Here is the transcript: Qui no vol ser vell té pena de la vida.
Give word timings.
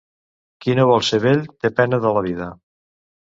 Qui 0.63 0.73
no 0.79 0.85
vol 0.91 1.05
ser 1.09 1.19
vell 1.25 1.43
té 1.65 1.71
pena 1.81 2.01
de 2.07 2.15
la 2.17 2.25
vida. 2.29 2.49